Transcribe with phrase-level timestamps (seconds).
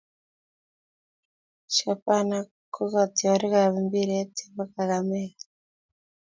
[1.75, 2.37] shabana
[2.73, 5.43] kokatiorik ab mpiret che bo kakamega